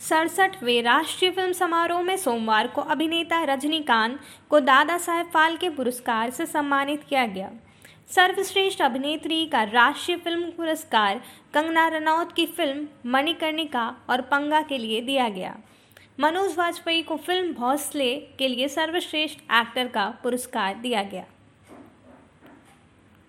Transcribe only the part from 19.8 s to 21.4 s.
का पुरस्कार दिया गया।